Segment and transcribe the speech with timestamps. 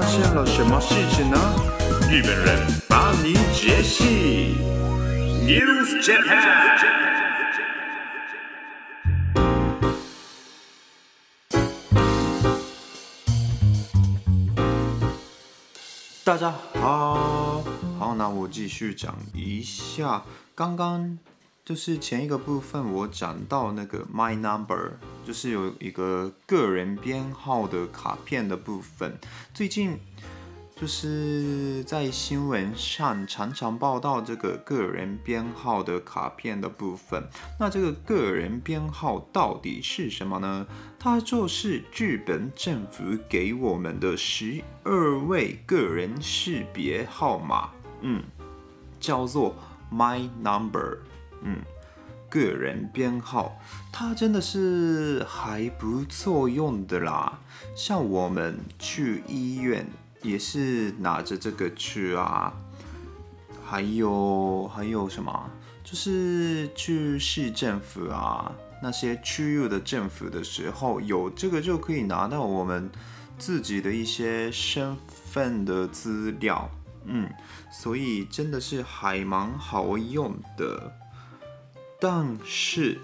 [0.00, 1.36] 发现了什么事情呢？
[2.10, 4.54] 日本人帮你解析。
[5.44, 6.40] News Japan。
[16.24, 17.62] 大家好，
[17.98, 20.22] 好，那我继续讲一下
[20.54, 21.18] 刚刚。
[21.62, 24.94] 就是前一个部分，我讲到那个 My Number，
[25.30, 29.16] 就是有一个个人编号的卡片的部分。
[29.54, 29.96] 最近
[30.74, 37.22] 就是在新闻上常常报道这个个人编号的卡片的部分。
[37.60, 40.66] 那这个个人编号到底是什么呢？
[40.98, 47.70] 它就是日本政府给我们的十二位个人识别号码，
[48.00, 48.24] 嗯，
[48.98, 49.54] 叫做
[49.92, 50.98] My Number。
[51.42, 51.58] 嗯，
[52.30, 53.60] 个人编号，
[53.92, 57.38] 它真的是还不错用的啦。
[57.76, 59.86] 像我们去医院
[60.22, 62.54] 也是拿着这个去啊。
[63.66, 65.50] 还有还有什么？
[65.84, 68.50] 就是去市政府啊，
[68.82, 72.90] 那些区域的政府的时候，有这个就可以拿到我们
[73.38, 76.68] 自己的一些身份的资料。
[77.04, 77.30] 嗯，
[77.72, 80.92] 所以真的是还蛮好用的。
[82.00, 82.98] 但是，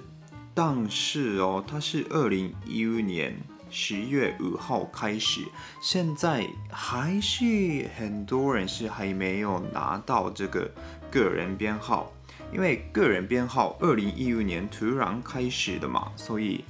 [0.54, 3.36] 但是哦，它是二零一五年
[3.68, 5.42] 十月五号开始，
[5.82, 10.70] 现在还是很多人是还没有拿到这个
[11.10, 12.10] 个人编号，
[12.50, 16.64] 因为个人编号二零一五年突然开始的嘛，所以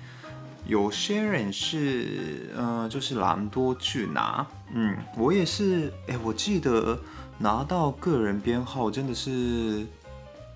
[0.66, 6.98] 有些人是嗯、呃，就是懒惰去拿，嗯，我也是，哎，我记得
[7.38, 9.86] 拿到个人编号真的是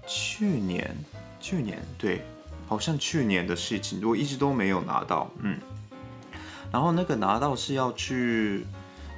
[0.05, 0.97] 去年。
[1.41, 2.23] 去年对，
[2.69, 5.59] 好像去年的事情，我一直都没有拿到，嗯。
[6.71, 8.65] 然后那个拿到是要去，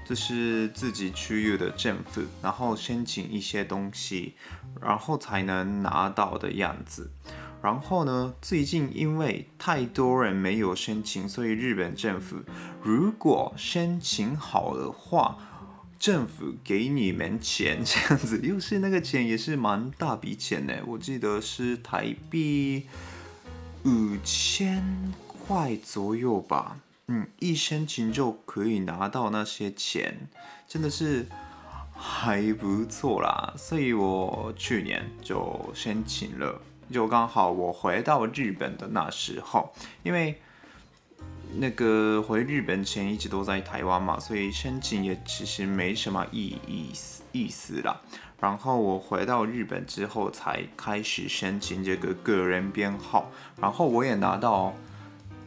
[0.06, 4.34] 就是自己区域的政府，然后申请一些东西，
[4.80, 7.10] 然后才能拿到的样子。
[7.60, 12.36] 然后呢，最近因为太多人没有申请，所以日本政府
[12.82, 15.36] 如果申请好的话。
[16.02, 22.88] 政府给你们钱 这样子，又是那个钱也是蛮大笔钱呢，我记得是台币
[23.84, 26.80] 五千块左右吧。
[27.06, 30.28] 嗯，一申请就可以拿到那些钱，
[30.66, 31.24] 真的是
[31.94, 33.54] 还不错啦。
[33.56, 40.42] 所以我去年就申请了，就刚好我回到日本的那时候，因为。
[41.54, 48.00] 那个回日本前一直都在台湾嘛，所以申请也其实没什么意意思意思啦。
[48.40, 53.30] 然后我回到日本之后才开始申请这个个人编号，
[53.60, 54.74] 然后我也拿到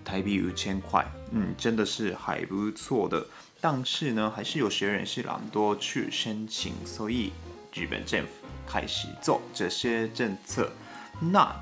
[0.04, 3.26] 台币五千块，嗯，真的是还不错的。
[3.60, 7.32] 但是呢，还是有些人是懒惰去申请，所以
[7.74, 8.30] 日本政府
[8.68, 10.72] 开始做这些政策。
[11.20, 11.56] 那。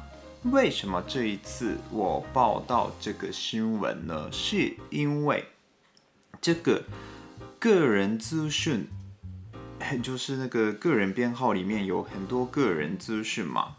[0.51, 4.29] 为什么这一次我报道这个新闻呢？
[4.31, 5.45] 是因为
[6.41, 6.83] 这个
[7.57, 8.87] 个人资讯，
[10.01, 13.77] 就是那个个人编号里面有很多个人资讯嘛。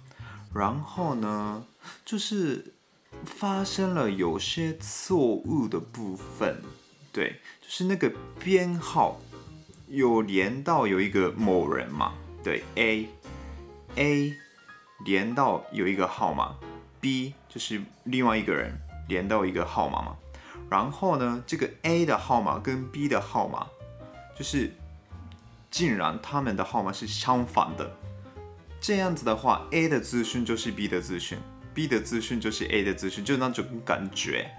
[0.55, 1.67] 然后呢，
[2.05, 2.73] 就是
[3.27, 6.63] 发生了有些错误的部分，
[7.13, 8.11] 对，就是那个
[8.43, 9.21] 编号
[9.89, 13.09] 有连到有一个某人嘛，对，A
[13.97, 14.44] A。
[15.05, 16.55] 连到有一个号码
[17.01, 18.79] ，B 就是另外一个人
[19.09, 20.17] 连到一个号码嘛，
[20.71, 23.67] 然后呢，这个 A 的号码跟 B 的号码，
[24.39, 24.73] 就是
[25.71, 27.97] 竟然他们的号码是相反的，
[28.81, 31.39] 这样子的话，A 的资讯就是 B 的资讯
[31.75, 34.51] ，B 的资讯就是 A 的资讯，就那种感觉。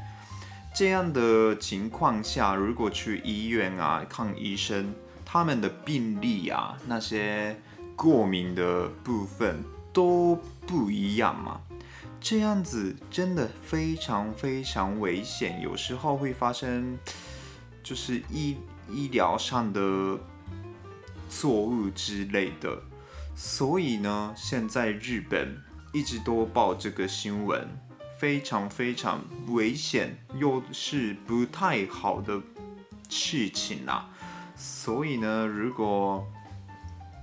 [0.76, 4.94] 这样的情况下，如果去医院啊看医生，
[5.24, 7.58] 他们的病历啊那些
[7.96, 9.64] 过敏的部分。
[9.96, 10.38] 都
[10.68, 11.62] 不一样嘛，
[12.20, 17.00] 这样子真的非常非常危险，有时候会发生
[17.82, 18.58] 就是医
[18.92, 20.20] 医疗上的
[21.30, 22.78] 错误之类的，
[23.36, 25.64] 所以呢，现在日本
[25.94, 27.66] 一直都报这个新闻，
[28.20, 32.42] 非常非常危险，又是不太好的
[33.08, 34.10] 事情啊，
[34.58, 36.28] 所以呢，如果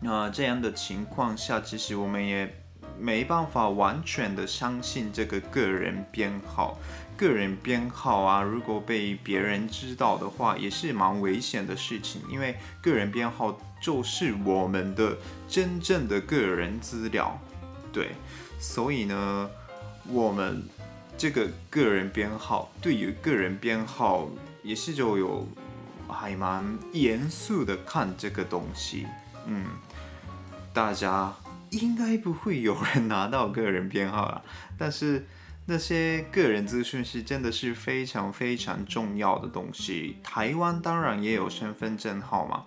[0.01, 2.62] 那这样的情况下，其实我们也
[3.02, 6.78] 没办法完全的相信这个个人编号。
[7.16, 12.22] 个人编号啊，如果被别人知道的话，也是蛮危险的事情。
[12.31, 15.16] 因为个人编号就是我们的
[15.49, 17.37] 真正的个人资料，
[17.93, 18.12] 对。
[18.58, 19.50] 所以呢，
[20.08, 20.62] 我们
[21.19, 24.28] 这个个人编号，对于个人编号
[24.62, 25.46] 也是就有
[26.08, 29.06] 还蛮严肃的看这个东西。
[29.46, 29.66] 嗯，
[30.72, 31.34] 大家
[31.73, 34.43] 应该不会有人拿到个人编号了，
[34.79, 35.27] 但是。
[35.65, 40.17] 那些个人资讯是真的是非常非常重要的东西。
[40.21, 42.65] 台湾当然也有身份证号码，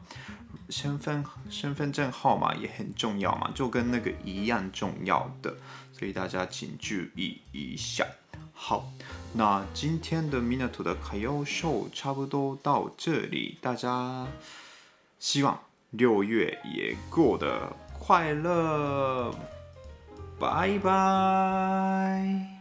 [0.70, 5.54] 身份身份证号码也很重要嘛，就跟那个一样重要的，
[5.92, 8.08] 所以大家请注意一下。
[8.54, 8.90] 好，
[9.34, 14.26] 那今天的 Minato 的卡优秀差不多到这里，大家
[15.20, 15.60] 希望
[15.98, 19.34] 六月也过得快乐，
[20.40, 22.55] 拜拜。